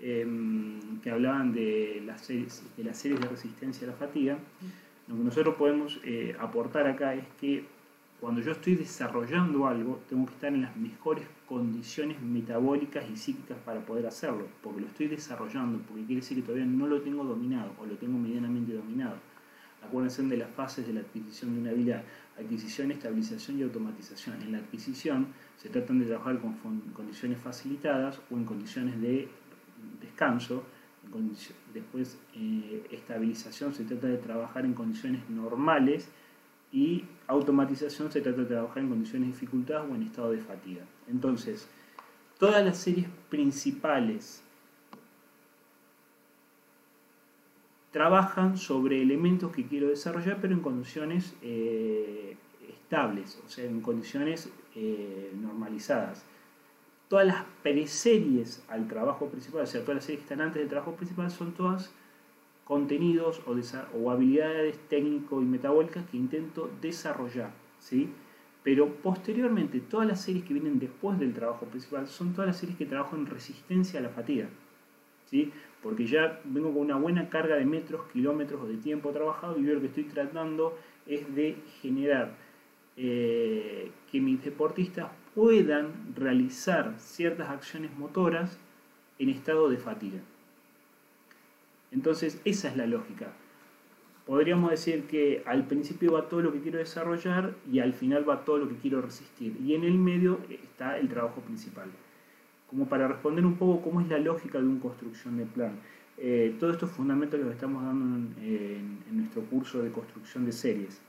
em, 0.00 1.00
que 1.02 1.10
hablaban 1.10 1.54
de 1.54 2.02
las, 2.04 2.20
series, 2.20 2.62
de 2.76 3.26
resistencia 3.26 3.88
a 3.88 3.92
la 3.92 3.96
fatiga, 3.96 4.36
lo 5.08 5.16
que 5.16 5.24
nosotros 5.24 5.54
podemos 5.54 5.98
eh, 6.04 6.36
aportar 6.38 6.86
acá 6.88 7.14
es 7.14 7.24
que 7.40 7.64
cuando 8.20 8.42
yo 8.42 8.52
estoy 8.52 8.74
desarrollando 8.74 9.66
algo, 9.66 10.02
tengo 10.10 10.26
que 10.26 10.34
estar 10.34 10.52
en 10.52 10.60
las 10.60 10.76
mejores 10.76 11.24
condiciones 11.46 12.20
metabólicas 12.20 13.08
y 13.10 13.16
psíquicas 13.16 13.56
para 13.64 13.80
poder 13.80 14.06
hacerlo, 14.06 14.46
porque 14.62 14.82
lo 14.82 14.88
estoy 14.88 15.06
desarrollando, 15.06 15.78
porque 15.88 16.04
quiere 16.04 16.20
decir 16.20 16.36
que 16.36 16.42
todavía 16.42 16.66
no 16.66 16.86
lo 16.86 17.00
tengo 17.00 17.24
dominado 17.24 17.72
o 17.80 17.86
lo 17.86 17.94
tengo 17.96 18.18
medianamente 18.18 18.74
dominado. 18.74 19.16
Acuérdense 19.86 20.22
de 20.22 20.36
las 20.36 20.50
fases 20.50 20.86
de 20.86 20.92
la 20.92 21.00
adquisición 21.00 21.54
de 21.54 21.60
una 21.60 21.70
habilidad, 21.70 22.02
adquisición, 22.38 22.90
estabilización 22.90 23.58
y 23.58 23.62
automatización. 23.62 24.42
En 24.42 24.52
la 24.52 24.58
adquisición 24.58 25.28
se 25.56 25.68
tratan 25.68 26.00
de 26.00 26.06
trabajar 26.06 26.38
con 26.40 26.80
condiciones 26.92 27.38
facilitadas 27.38 28.20
o 28.30 28.36
en 28.36 28.44
condiciones 28.44 29.00
de 29.00 29.28
descanso. 30.00 30.64
Después, 31.72 32.18
eh, 32.34 32.86
estabilización 32.90 33.72
se 33.72 33.84
trata 33.84 34.08
de 34.08 34.18
trabajar 34.18 34.64
en 34.64 34.74
condiciones 34.74 35.28
normales 35.30 36.08
y 36.70 37.04
automatización 37.26 38.12
se 38.12 38.20
trata 38.20 38.42
de 38.42 38.46
trabajar 38.46 38.82
en 38.82 38.90
condiciones 38.90 39.28
de 39.28 39.32
dificultad 39.32 39.88
o 39.88 39.94
en 39.94 40.02
estado 40.02 40.32
de 40.32 40.38
fatiga. 40.38 40.82
Entonces, 41.08 41.66
todas 42.38 42.64
las 42.64 42.76
series 42.76 43.08
principales 43.30 44.42
trabajan 47.90 48.58
sobre 48.58 49.00
elementos 49.02 49.52
que 49.52 49.66
quiero 49.66 49.88
desarrollar, 49.88 50.38
pero 50.40 50.54
en 50.54 50.60
condiciones 50.60 51.34
eh, 51.42 52.36
estables, 52.68 53.40
o 53.44 53.48
sea, 53.48 53.64
en 53.64 53.80
condiciones 53.80 54.50
eh, 54.74 55.32
normalizadas. 55.40 56.24
Todas 57.08 57.26
las 57.26 57.44
preseries 57.62 58.62
al 58.68 58.86
trabajo 58.86 59.28
principal, 59.28 59.62
o 59.62 59.66
sea, 59.66 59.80
todas 59.80 59.96
las 59.96 60.04
series 60.04 60.20
que 60.20 60.32
están 60.32 60.46
antes 60.46 60.60
del 60.60 60.68
trabajo 60.68 60.94
principal, 60.94 61.30
son 61.30 61.52
todas 61.52 61.90
contenidos 62.64 63.40
o, 63.46 64.10
habilidades 64.10 64.78
técnico 64.88 65.40
y 65.40 65.46
metabólicas 65.46 66.04
que 66.10 66.18
intento 66.18 66.70
desarrollar, 66.82 67.50
¿sí? 67.78 68.12
Pero 68.62 68.92
posteriormente, 68.96 69.80
todas 69.80 70.06
las 70.06 70.20
series 70.20 70.44
que 70.44 70.52
vienen 70.52 70.78
después 70.78 71.18
del 71.18 71.32
trabajo 71.32 71.64
principal 71.64 72.06
son 72.06 72.34
todas 72.34 72.48
las 72.48 72.58
series 72.58 72.76
que 72.76 72.84
trabajo 72.84 73.16
en 73.16 73.24
resistencia 73.24 74.00
a 74.00 74.02
la 74.02 74.10
fatiga, 74.10 74.48
¿sí? 75.24 75.50
Porque 75.82 76.06
ya 76.06 76.40
vengo 76.44 76.72
con 76.72 76.82
una 76.82 76.96
buena 76.96 77.28
carga 77.28 77.56
de 77.56 77.64
metros, 77.64 78.02
kilómetros 78.12 78.62
o 78.62 78.66
de 78.66 78.76
tiempo 78.76 79.10
trabajado 79.10 79.58
y 79.58 79.64
yo 79.64 79.74
lo 79.74 79.80
que 79.80 79.86
estoy 79.86 80.04
tratando 80.04 80.76
es 81.06 81.34
de 81.34 81.56
generar 81.80 82.32
eh, 82.96 83.90
que 84.10 84.20
mis 84.20 84.42
deportistas 84.44 85.10
puedan 85.34 86.14
realizar 86.16 86.94
ciertas 86.98 87.48
acciones 87.48 87.96
motoras 87.96 88.58
en 89.18 89.28
estado 89.28 89.68
de 89.68 89.76
fatiga. 89.76 90.18
Entonces, 91.90 92.40
esa 92.44 92.68
es 92.68 92.76
la 92.76 92.86
lógica. 92.86 93.32
Podríamos 94.26 94.70
decir 94.70 95.06
que 95.06 95.42
al 95.46 95.66
principio 95.66 96.12
va 96.12 96.28
todo 96.28 96.42
lo 96.42 96.52
que 96.52 96.60
quiero 96.60 96.78
desarrollar 96.78 97.54
y 97.70 97.78
al 97.78 97.94
final 97.94 98.28
va 98.28 98.44
todo 98.44 98.58
lo 98.58 98.68
que 98.68 98.76
quiero 98.76 99.00
resistir. 99.00 99.56
Y 99.64 99.74
en 99.74 99.84
el 99.84 99.96
medio 99.96 100.40
está 100.50 100.98
el 100.98 101.08
trabajo 101.08 101.40
principal. 101.40 101.88
Como 102.68 102.86
para 102.86 103.08
responder 103.08 103.44
un 103.46 103.56
poco 103.56 103.82
cómo 103.82 104.00
es 104.00 104.08
la 104.08 104.18
lógica 104.18 104.58
de 104.58 104.66
una 104.66 104.80
construcción 104.80 105.38
de 105.38 105.46
plan. 105.46 105.72
Eh, 106.20 106.56
todos 106.58 106.74
estos 106.74 106.90
fundamentos 106.90 107.38
los 107.38 107.52
estamos 107.52 107.82
dando 107.84 108.16
en, 108.40 108.98
nuestro 109.12 109.42
curso 109.42 109.82
de 109.82 109.90
construcción 109.90 110.44
de 110.44 110.52
series, 110.52 111.00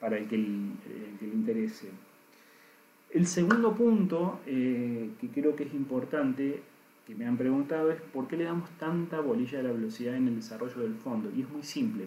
para 0.00 0.18
el 0.18 0.26
que, 0.26 0.36
le 0.36 1.34
interese. 1.34 1.88
El 3.10 3.26
segundo 3.26 3.74
punto 3.74 4.40
eh, 4.46 5.10
que 5.20 5.28
creo 5.28 5.54
que 5.54 5.64
es 5.64 5.74
importante 5.74 6.62
que 7.06 7.14
me 7.14 7.26
han 7.26 7.36
preguntado 7.36 7.90
es 7.90 8.00
por 8.00 8.28
qué 8.28 8.36
le 8.36 8.44
damos 8.44 8.70
tanta 8.78 9.20
bolilla 9.20 9.60
a 9.60 9.62
la 9.62 9.72
velocidad 9.72 10.16
en 10.16 10.28
el 10.28 10.36
desarrollo 10.36 10.80
del 10.80 10.94
fondo. 10.94 11.30
Y 11.34 11.42
es 11.42 11.48
muy 11.48 11.62
simple, 11.62 12.06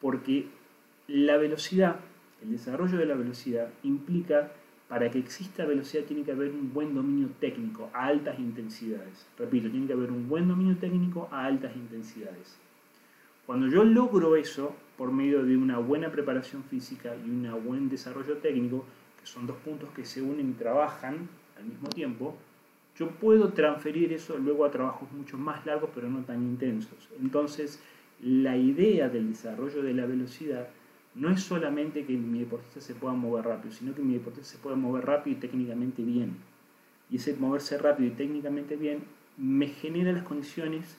porque 0.00 0.46
la 1.08 1.36
velocidad, 1.36 2.00
el 2.42 2.52
desarrollo 2.52 2.98
de 2.98 3.06
la 3.06 3.14
velocidad 3.14 3.70
implica, 3.82 4.52
para 4.92 5.10
que 5.10 5.18
exista 5.18 5.64
velocidad 5.64 6.04
tiene 6.04 6.22
que 6.22 6.32
haber 6.32 6.50
un 6.50 6.70
buen 6.70 6.94
dominio 6.94 7.30
técnico 7.40 7.88
a 7.94 8.08
altas 8.08 8.38
intensidades. 8.38 9.26
Repito, 9.38 9.70
tiene 9.70 9.86
que 9.86 9.94
haber 9.94 10.10
un 10.10 10.28
buen 10.28 10.46
dominio 10.46 10.76
técnico 10.76 11.30
a 11.32 11.46
altas 11.46 11.74
intensidades. 11.74 12.58
Cuando 13.46 13.68
yo 13.68 13.84
logro 13.84 14.36
eso 14.36 14.76
por 14.98 15.10
medio 15.10 15.44
de 15.44 15.56
una 15.56 15.78
buena 15.78 16.10
preparación 16.10 16.62
física 16.64 17.16
y 17.16 17.30
un 17.30 17.50
buen 17.64 17.88
desarrollo 17.88 18.36
técnico, 18.36 18.84
que 19.18 19.24
son 19.24 19.46
dos 19.46 19.56
puntos 19.64 19.88
que 19.96 20.04
se 20.04 20.20
unen 20.20 20.50
y 20.50 20.52
trabajan 20.52 21.26
al 21.56 21.64
mismo 21.64 21.88
tiempo, 21.88 22.36
yo 22.94 23.08
puedo 23.12 23.54
transferir 23.54 24.12
eso 24.12 24.36
luego 24.36 24.66
a 24.66 24.70
trabajos 24.70 25.10
mucho 25.12 25.38
más 25.38 25.64
largos 25.64 25.88
pero 25.94 26.10
no 26.10 26.18
tan 26.20 26.42
intensos. 26.42 27.08
Entonces, 27.18 27.82
la 28.20 28.58
idea 28.58 29.08
del 29.08 29.30
desarrollo 29.30 29.82
de 29.82 29.94
la 29.94 30.04
velocidad 30.04 30.68
no 31.14 31.30
es 31.30 31.42
solamente 31.42 32.04
que 32.04 32.14
mi 32.14 32.40
deportista 32.40 32.80
se 32.80 32.94
pueda 32.94 33.14
mover 33.14 33.44
rápido, 33.44 33.74
sino 33.74 33.94
que 33.94 34.02
mi 34.02 34.14
deportista 34.14 34.52
se 34.52 34.58
pueda 34.58 34.76
mover 34.76 35.04
rápido 35.04 35.36
y 35.36 35.40
técnicamente 35.40 36.02
bien. 36.02 36.36
Y 37.10 37.16
ese 37.16 37.34
moverse 37.36 37.76
rápido 37.78 38.08
y 38.08 38.12
técnicamente 38.16 38.76
bien 38.76 39.04
me 39.36 39.68
genera 39.68 40.12
las 40.12 40.22
condiciones 40.22 40.96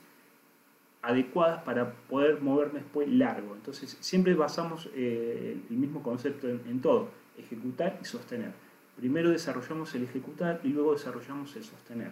adecuadas 1.01 1.63
para 1.63 1.93
poder 1.93 2.41
moverme 2.41 2.79
después 2.79 3.10
largo. 3.10 3.55
Entonces, 3.55 3.98
siempre 4.00 4.36
basamos 4.36 4.89
eh, 4.96 5.58
el 5.70 5.77
mismo 5.77 6.01
concepto 6.03 6.48
en 6.48 6.82
todo, 6.82 7.10
ejecutar 7.38 8.00
y 8.01 8.05
sostener. 8.05 8.51
Primero 8.96 9.32
desarrollamos 9.32 9.93
el 9.96 10.03
ejecutar 10.03 10.62
y 10.63 10.70
luego 10.70 10.93
desarrollamos 10.93 11.55
el 11.55 11.63
sostener. 11.63 12.12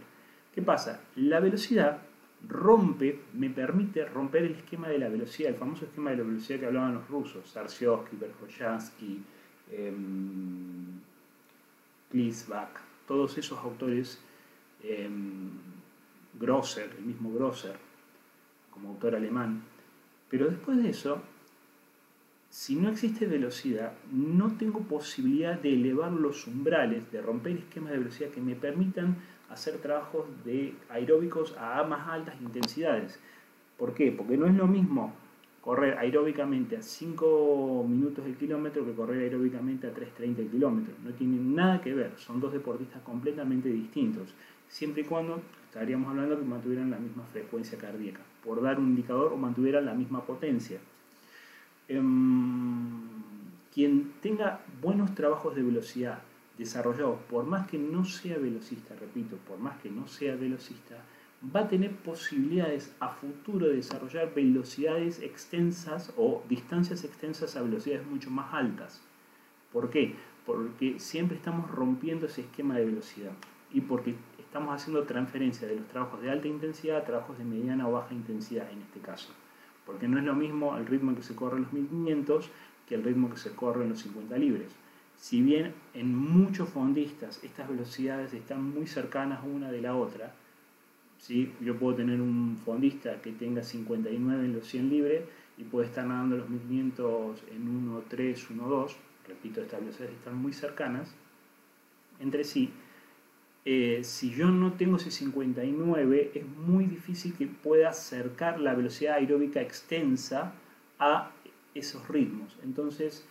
¿Qué 0.53 0.61
pasa? 0.61 1.01
La 1.15 1.39
velocidad 1.39 2.01
rompe, 2.47 3.21
me 3.33 3.49
permite 3.49 4.05
romper 4.05 4.43
el 4.43 4.55
esquema 4.55 4.89
de 4.89 4.99
la 4.99 5.09
velocidad, 5.09 5.51
el 5.51 5.57
famoso 5.57 5.85
esquema 5.85 6.11
de 6.11 6.17
la 6.17 6.23
velocidad 6.23 6.59
que 6.59 6.65
hablaban 6.65 6.95
los 6.95 7.07
rusos, 7.07 7.49
Sarsiovsky, 7.49 8.17
Verkhoyansky, 8.17 9.23
eh, 9.71 9.93
todos 13.07 13.37
esos 13.37 13.57
autores, 13.59 14.21
em, 14.83 15.49
Grosser, 16.39 16.89
el 16.97 17.05
mismo 17.05 17.33
Grosser, 17.33 17.77
como 18.69 18.89
autor 18.89 19.15
alemán. 19.15 19.61
Pero 20.29 20.49
después 20.49 20.81
de 20.81 20.89
eso, 20.89 21.21
si 22.51 22.75
no 22.75 22.89
existe 22.89 23.27
velocidad, 23.27 23.93
no 24.11 24.57
tengo 24.57 24.81
posibilidad 24.81 25.57
de 25.57 25.73
elevar 25.73 26.11
los 26.11 26.47
umbrales, 26.47 27.09
de 27.09 27.21
romper 27.21 27.55
esquemas 27.55 27.93
de 27.93 27.99
velocidad 27.99 28.29
que 28.29 28.41
me 28.41 28.55
permitan 28.55 29.15
hacer 29.49 29.77
trabajos 29.77 30.25
aeróbicos 30.89 31.55
a 31.57 31.81
más 31.83 32.09
altas 32.09 32.35
intensidades. 32.41 33.17
¿Por 33.77 33.93
qué? 33.93 34.11
Porque 34.11 34.35
no 34.35 34.47
es 34.47 34.53
lo 34.53 34.67
mismo 34.67 35.13
correr 35.61 35.97
aeróbicamente 35.97 36.75
a 36.75 36.81
5 36.81 37.85
minutos 37.87 38.25
el 38.25 38.35
kilómetro 38.35 38.85
que 38.85 38.95
correr 38.95 39.21
aeróbicamente 39.21 39.87
a 39.87 39.93
3.30 39.93 40.39
el 40.39 40.49
kilómetro. 40.49 40.93
No 41.05 41.11
tienen 41.11 41.55
nada 41.55 41.79
que 41.79 41.93
ver, 41.93 42.11
son 42.17 42.41
dos 42.41 42.51
deportistas 42.51 43.01
completamente 43.03 43.69
distintos, 43.69 44.35
siempre 44.67 45.03
y 45.03 45.05
cuando 45.05 45.41
estaríamos 45.67 46.09
hablando 46.09 46.37
que 46.37 46.43
mantuvieran 46.43 46.91
la 46.91 46.99
misma 46.99 47.23
frecuencia 47.31 47.77
cardíaca, 47.77 48.19
por 48.43 48.61
dar 48.61 48.77
un 48.77 48.89
indicador 48.89 49.31
o 49.31 49.37
mantuvieran 49.37 49.85
la 49.85 49.93
misma 49.93 50.25
potencia. 50.25 50.81
Em, 51.93 53.01
quien 53.73 54.13
tenga 54.21 54.61
buenos 54.81 55.13
trabajos 55.13 55.53
de 55.55 55.61
velocidad 55.61 56.19
desarrollados, 56.57 57.19
por 57.29 57.43
más 57.45 57.67
que 57.67 57.77
no 57.77 58.05
sea 58.05 58.37
velocista, 58.37 58.95
repito, 58.95 59.35
por 59.35 59.57
más 59.59 59.77
que 59.81 59.89
no 59.89 60.07
sea 60.07 60.37
velocista, 60.37 60.95
va 61.53 61.61
a 61.61 61.67
tener 61.67 61.93
posibilidades 61.97 62.95
a 63.01 63.09
futuro 63.09 63.67
de 63.67 63.75
desarrollar 63.75 64.33
velocidades 64.33 65.21
extensas 65.21 66.13
o 66.15 66.43
distancias 66.47 67.03
extensas 67.03 67.57
a 67.57 67.61
velocidades 67.61 68.07
mucho 68.07 68.29
más 68.29 68.53
altas. 68.53 69.01
¿Por 69.73 69.89
qué? 69.89 70.15
Porque 70.45 70.97
siempre 70.97 71.35
estamos 71.35 71.69
rompiendo 71.69 72.27
ese 72.27 72.41
esquema 72.41 72.77
de 72.77 72.85
velocidad 72.85 73.33
y 73.73 73.81
porque 73.81 74.15
estamos 74.39 74.73
haciendo 74.73 75.03
transferencia 75.03 75.67
de 75.67 75.75
los 75.75 75.87
trabajos 75.89 76.21
de 76.21 76.31
alta 76.31 76.47
intensidad 76.47 76.99
a 76.99 77.03
trabajos 77.03 77.37
de 77.37 77.43
mediana 77.43 77.89
o 77.89 77.91
baja 77.91 78.13
intensidad 78.13 78.71
en 78.71 78.81
este 78.81 79.01
caso. 79.01 79.33
Porque 79.85 80.07
no 80.07 80.19
es 80.19 80.23
lo 80.23 80.35
mismo 80.35 80.77
el 80.77 80.85
ritmo 80.85 81.15
que 81.15 81.23
se 81.23 81.35
corre 81.35 81.57
en 81.57 81.63
los 81.63 81.73
1500 81.73 82.49
que 82.87 82.95
el 82.95 83.03
ritmo 83.03 83.29
que 83.29 83.37
se 83.37 83.51
corre 83.51 83.83
en 83.83 83.89
los 83.89 83.99
50 83.99 84.37
libres. 84.37 84.67
Si 85.17 85.41
bien 85.41 85.73
en 85.93 86.15
muchos 86.15 86.69
fondistas 86.69 87.43
estas 87.43 87.69
velocidades 87.69 88.33
están 88.33 88.63
muy 88.63 88.87
cercanas 88.87 89.41
una 89.45 89.71
de 89.71 89.81
la 89.81 89.95
otra, 89.95 90.33
¿sí? 91.17 91.53
yo 91.61 91.77
puedo 91.77 91.95
tener 91.95 92.21
un 92.21 92.57
fondista 92.65 93.21
que 93.21 93.31
tenga 93.31 93.63
59 93.63 94.45
en 94.45 94.53
los 94.53 94.67
100 94.67 94.89
libres 94.89 95.23
y 95.57 95.63
puede 95.63 95.87
estar 95.87 96.05
nadando 96.05 96.37
los 96.37 96.49
1500 96.49 97.43
en 97.51 97.87
1.3, 98.09 98.47
1.2, 98.47 98.95
repito, 99.27 99.61
estas 99.61 99.79
velocidades 99.79 100.15
están 100.15 100.35
muy 100.35 100.53
cercanas 100.53 101.13
entre 102.21 102.43
sí, 102.43 102.71
eh, 103.63 103.99
si 104.03 104.31
yo 104.31 104.47
no 104.47 104.73
tengo 104.73 104.97
ese 104.97 105.11
59, 105.11 106.31
es 106.33 106.45
muy 106.45 106.85
difícil 106.85 107.35
que 107.35 107.45
pueda 107.45 107.89
acercar 107.89 108.59
la 108.59 108.73
velocidad 108.73 109.15
aeróbica 109.15 109.61
extensa 109.61 110.53
a 110.97 111.31
esos 111.75 112.07
ritmos. 112.07 112.57
Entonces, 112.63 113.25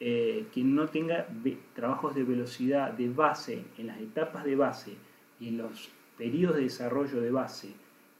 eh, 0.00 0.46
quien 0.52 0.74
no 0.74 0.88
tenga 0.88 1.26
trabajos 1.74 2.14
de 2.14 2.24
velocidad 2.24 2.92
de 2.92 3.08
base 3.08 3.64
en 3.78 3.86
las 3.88 4.00
etapas 4.00 4.44
de 4.44 4.56
base 4.56 4.92
y 5.40 5.48
en 5.48 5.58
los 5.58 5.90
periodos 6.16 6.56
de 6.56 6.62
desarrollo 6.64 7.20
de 7.20 7.30
base 7.30 7.68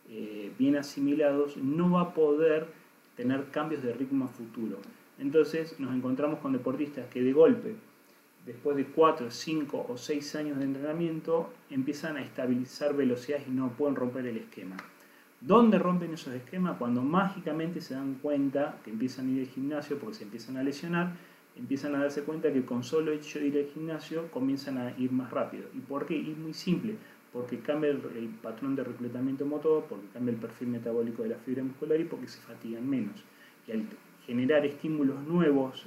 eh, 0.08 0.52
bien 0.58 0.76
asimilados, 0.76 1.56
no 1.56 1.90
va 1.90 2.02
a 2.02 2.14
poder 2.14 2.66
tener 3.16 3.50
cambios 3.50 3.82
de 3.82 3.92
ritmo 3.94 4.26
a 4.26 4.28
futuro. 4.28 4.78
Entonces 5.18 5.80
nos 5.80 5.94
encontramos 5.94 6.38
con 6.40 6.52
deportistas 6.52 7.06
que 7.08 7.22
de 7.22 7.32
golpe 7.32 7.74
después 8.46 8.76
de 8.76 8.86
4, 8.86 9.30
5 9.30 9.86
o 9.88 9.96
6 9.96 10.36
años 10.36 10.58
de 10.58 10.64
entrenamiento, 10.64 11.52
empiezan 11.68 12.16
a 12.16 12.22
estabilizar 12.22 12.94
velocidades 12.96 13.48
y 13.48 13.50
no 13.50 13.70
pueden 13.70 13.96
romper 13.96 14.26
el 14.26 14.36
esquema. 14.36 14.76
¿Dónde 15.40 15.78
rompen 15.78 16.14
esos 16.14 16.32
esquemas? 16.32 16.78
Cuando 16.78 17.02
mágicamente 17.02 17.80
se 17.80 17.94
dan 17.94 18.14
cuenta 18.14 18.78
que 18.84 18.90
empiezan 18.90 19.28
a 19.28 19.32
ir 19.32 19.40
al 19.40 19.48
gimnasio 19.48 19.98
porque 19.98 20.14
se 20.14 20.24
empiezan 20.24 20.56
a 20.56 20.62
lesionar, 20.62 21.12
empiezan 21.56 21.94
a 21.94 21.98
darse 21.98 22.22
cuenta 22.22 22.52
que 22.52 22.64
con 22.64 22.84
solo 22.84 23.12
hecho 23.12 23.40
de 23.40 23.48
ir 23.48 23.58
al 23.58 23.66
gimnasio 23.66 24.30
comienzan 24.30 24.78
a 24.78 24.96
ir 24.96 25.10
más 25.10 25.30
rápido. 25.30 25.64
¿Y 25.74 25.80
por 25.80 26.06
qué? 26.06 26.18
Es 26.18 26.38
muy 26.38 26.54
simple, 26.54 26.94
porque 27.32 27.58
cambia 27.58 27.90
el, 27.90 28.00
el 28.16 28.28
patrón 28.28 28.76
de 28.76 28.84
reclutamiento 28.84 29.44
motor, 29.44 29.84
porque 29.88 30.06
cambia 30.12 30.32
el 30.32 30.38
perfil 30.38 30.68
metabólico 30.68 31.22
de 31.24 31.30
la 31.30 31.36
fibra 31.36 31.64
muscular 31.64 32.00
y 32.00 32.04
porque 32.04 32.28
se 32.28 32.40
fatigan 32.40 32.88
menos. 32.88 33.16
Y 33.66 33.72
al 33.72 33.82
generar 34.26 34.64
estímulos 34.64 35.22
nuevos 35.26 35.86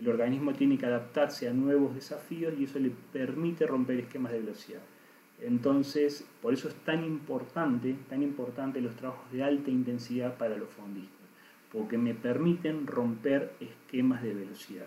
el 0.00 0.08
organismo 0.08 0.54
tiene 0.54 0.78
que 0.78 0.86
adaptarse 0.86 1.48
a 1.48 1.52
nuevos 1.52 1.94
desafíos 1.94 2.54
y 2.58 2.64
eso 2.64 2.78
le 2.78 2.90
permite 3.12 3.66
romper 3.66 4.00
esquemas 4.00 4.32
de 4.32 4.40
velocidad. 4.40 4.80
Entonces, 5.42 6.26
por 6.40 6.54
eso 6.54 6.68
es 6.68 6.74
tan 6.74 7.04
importante, 7.04 7.96
tan 8.08 8.22
importante 8.22 8.80
los 8.80 8.96
trabajos 8.96 9.30
de 9.30 9.42
alta 9.42 9.70
intensidad 9.70 10.36
para 10.38 10.56
los 10.56 10.70
fondistas, 10.70 11.26
porque 11.72 11.98
me 11.98 12.14
permiten 12.14 12.86
romper 12.86 13.52
esquemas 13.60 14.22
de 14.22 14.34
velocidad. 14.34 14.86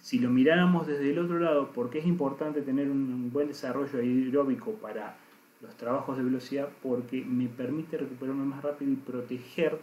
Si 0.00 0.18
lo 0.18 0.30
miráramos 0.30 0.86
desde 0.86 1.10
el 1.10 1.18
otro 1.18 1.38
lado, 1.38 1.72
¿por 1.72 1.90
qué 1.90 1.98
es 1.98 2.06
importante 2.06 2.62
tener 2.62 2.90
un 2.90 3.30
buen 3.30 3.48
desarrollo 3.48 3.98
aeróbico 3.98 4.72
para 4.72 5.16
los 5.60 5.76
trabajos 5.76 6.16
de 6.16 6.24
velocidad? 6.24 6.70
Porque 6.82 7.22
me 7.22 7.48
permite 7.48 7.98
recuperarme 7.98 8.44
más 8.44 8.62
rápido 8.62 8.90
y 8.90 8.96
proteger 8.96 9.78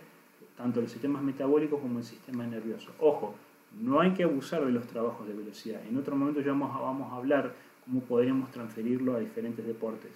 tanto 0.57 0.81
los 0.81 0.91
sistemas 0.91 1.21
metabólicos 1.21 1.79
como 1.79 1.99
el 1.99 2.05
sistema 2.05 2.47
nervioso. 2.47 2.91
Ojo, 2.99 3.35
no 3.80 3.99
hay 3.99 4.12
que 4.12 4.23
abusar 4.23 4.65
de 4.65 4.71
los 4.71 4.88
trabajos 4.88 5.27
de 5.27 5.34
velocidad. 5.34 5.82
En 5.88 5.97
otro 5.97 6.15
momento 6.15 6.41
ya 6.41 6.51
vamos 6.51 7.10
a, 7.10 7.13
a 7.13 7.17
hablar 7.17 7.53
cómo 7.86 8.01
podríamos 8.01 8.51
transferirlo 8.51 9.15
a 9.15 9.19
diferentes 9.19 9.65
deportes. 9.65 10.12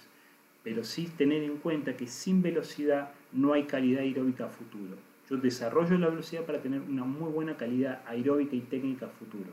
Pero 0.62 0.84
sí 0.84 1.10
tener 1.16 1.42
en 1.42 1.56
cuenta 1.58 1.96
que 1.96 2.06
sin 2.06 2.42
velocidad 2.42 3.12
no 3.32 3.52
hay 3.52 3.64
calidad 3.64 4.02
aeróbica 4.02 4.48
futuro. 4.48 4.96
Yo 5.28 5.36
desarrollo 5.36 5.98
la 5.98 6.08
velocidad 6.08 6.44
para 6.44 6.60
tener 6.60 6.80
una 6.80 7.04
muy 7.04 7.30
buena 7.30 7.56
calidad 7.56 8.02
aeróbica 8.06 8.54
y 8.56 8.60
técnica 8.60 9.08
futuro. 9.08 9.50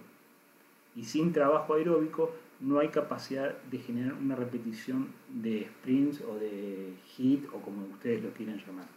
Y 0.96 1.04
sin 1.04 1.32
trabajo 1.32 1.76
aeróbico 1.76 2.32
no 2.60 2.80
hay 2.80 2.90
capacidad 2.90 3.58
de 3.72 3.78
generar 3.78 4.14
una 4.14 4.36
repetición 4.36 5.08
de 5.30 5.68
sprints 5.68 6.22
o 6.22 6.36
de 6.36 6.94
hit 7.16 7.46
o 7.54 7.62
como 7.62 7.86
ustedes 7.94 8.24
lo 8.24 8.32
quieran 8.32 8.62
llamar. 8.66 8.88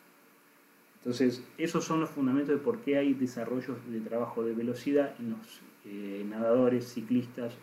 Entonces, 1.05 1.43
esos 1.59 1.85
son 1.85 1.99
los 1.99 2.11
fundamentos 2.11 2.55
de 2.55 2.62
por 2.62 2.79
qué 2.79 2.97
hay 2.97 3.12
desarrollos 3.12 3.77
de 3.91 4.01
trabajo 4.01 4.45
de 4.45 4.55
velocidad 4.55 5.15
en 5.19 5.31
los 5.31 5.61
eh, 5.85 6.25
nadadores, 6.29 6.93
ciclistas, 6.93 7.55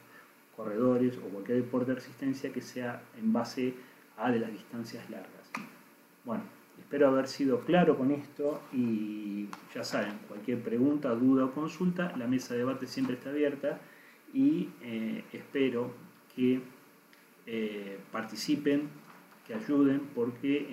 corredores 0.57 1.17
o 1.17 1.29
cualquier 1.29 1.59
deporte 1.59 1.91
de 1.91 1.95
resistencia 1.95 2.51
que 2.51 2.61
sea 2.61 3.01
en 3.17 3.31
base 3.31 3.75
a 4.17 4.29
de 4.29 4.39
las 4.39 4.51
distancias 4.51 5.09
largas. 5.09 5.49
Bueno, 6.25 6.43
espero 6.77 7.07
haber 7.07 7.29
sido 7.29 7.61
claro 7.61 7.97
con 7.97 8.11
esto 8.11 8.61
y 8.73 9.47
ya 9.73 9.85
saben, 9.85 10.19
cualquier 10.27 10.61
pregunta, 10.61 11.15
duda 11.15 11.45
o 11.45 11.51
consulta, 11.51 12.13
la 12.17 12.27
mesa 12.27 12.55
de 12.55 12.59
debate 12.59 12.87
siempre 12.87 13.15
está 13.15 13.29
abierta 13.29 13.79
y 14.33 14.67
eh, 14.81 15.23
espero 15.31 15.93
que 16.35 16.59
eh, 17.45 17.99
participen 18.11 18.89
que 19.49 19.55
ayuden, 19.55 20.01
porque 20.13 20.67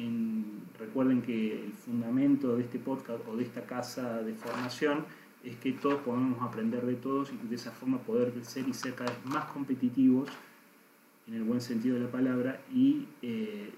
recuerden 0.79 1.23
que 1.23 1.65
el 1.65 1.73
fundamento 1.73 2.57
de 2.57 2.65
este 2.65 2.79
podcast 2.79 3.27
o 3.27 3.35
de 3.35 3.45
esta 3.45 3.63
casa 3.65 4.23
de 4.23 4.35
formación 4.35 5.07
es 5.43 5.57
que 5.57 5.73
todos 5.73 6.03
podamos 6.03 6.43
aprender 6.43 6.85
de 6.85 6.97
todos 6.97 7.33
y 7.33 7.49
de 7.49 7.55
esa 7.55 7.71
forma 7.71 7.97
poder 8.01 8.33
crecer 8.33 8.69
y 8.69 8.75
ser 8.75 8.95
cada 8.95 9.11
vez 9.11 9.25
más 9.25 9.47
competitivos, 9.47 10.29
en 11.27 11.35
el 11.35 11.45
buen 11.45 11.63
sentido 11.63 11.95
de 11.95 12.03
la 12.03 12.11
palabra, 12.11 12.61
y 12.71 13.07
eh, 13.23 13.71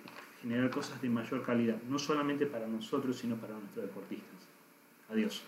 generar 0.42 0.68
cosas 0.68 1.00
de 1.00 1.08
mayor 1.08 1.44
calidad, 1.44 1.80
no 1.88 2.00
solamente 2.00 2.46
para 2.46 2.66
nosotros, 2.66 3.18
sino 3.18 3.37
para 3.37 3.56
nuestros 3.56 3.87
deportistas. 3.87 4.48
Adiós. 5.11 5.44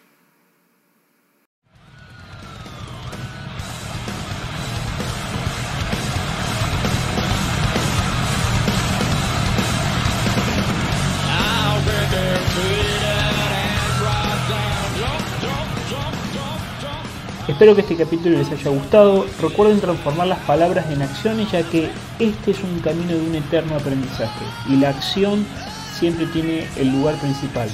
Espero 17.61 17.75
que 17.75 17.83
este 17.83 17.97
capítulo 17.97 18.39
les 18.39 18.51
haya 18.51 18.71
gustado. 18.71 19.27
Recuerden 19.43 19.83
transformar 19.83 20.29
las 20.29 20.39
palabras 20.39 20.91
en 20.91 21.03
acciones 21.03 21.53
ya 21.53 21.63
que 21.63 21.91
este 22.19 22.53
es 22.53 22.63
un 22.63 22.79
camino 22.79 23.13
de 23.13 23.21
un 23.21 23.35
eterno 23.35 23.77
aprendizaje 23.77 24.47
y 24.67 24.77
la 24.77 24.89
acción 24.89 25.45
siempre 25.93 26.25
tiene 26.25 26.67
el 26.79 26.91
lugar 26.91 27.17
principal. 27.17 27.69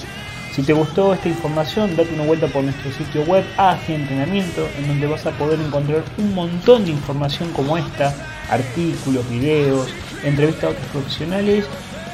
Si 0.56 0.62
te 0.62 0.72
gustó 0.72 1.14
esta 1.14 1.28
información, 1.28 1.94
date 1.94 2.12
una 2.14 2.24
vuelta 2.24 2.48
por 2.48 2.64
nuestro 2.64 2.90
sitio 2.90 3.22
web 3.26 3.44
AG 3.58 3.88
Entrenamiento, 3.88 4.68
en 4.76 4.88
donde 4.88 5.06
vas 5.06 5.24
a 5.24 5.30
poder 5.38 5.60
encontrar 5.60 6.02
un 6.18 6.34
montón 6.34 6.84
de 6.84 6.90
información 6.90 7.52
como 7.52 7.78
esta, 7.78 8.12
artículos, 8.50 9.30
videos, 9.30 9.86
entrevistas 10.24 10.64
a 10.64 10.68
otros 10.70 10.86
profesionales 10.86 11.64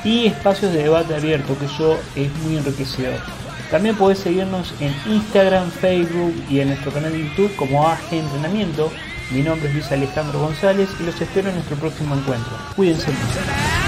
y 0.04 0.26
espacios 0.26 0.74
de 0.74 0.82
debate 0.82 1.14
abierto, 1.14 1.58
que 1.58 1.64
eso 1.64 1.98
es 2.16 2.30
muy 2.42 2.58
enriquecedor. 2.58 3.41
También 3.72 3.96
podés 3.96 4.18
seguirnos 4.18 4.74
en 4.80 4.94
Instagram, 5.10 5.70
Facebook 5.70 6.34
y 6.50 6.60
en 6.60 6.68
nuestro 6.68 6.92
canal 6.92 7.10
de 7.10 7.20
YouTube 7.20 7.56
como 7.56 7.88
AG 7.88 8.12
Entrenamiento. 8.12 8.92
Mi 9.30 9.40
nombre 9.40 9.66
es 9.66 9.74
Luis 9.74 9.90
Alejandro 9.90 10.40
González 10.40 10.90
y 11.00 11.04
los 11.04 11.18
espero 11.18 11.48
en 11.48 11.54
nuestro 11.54 11.76
próximo 11.78 12.14
encuentro. 12.14 12.52
Cuídense 12.76 13.10
mucho. 13.10 13.81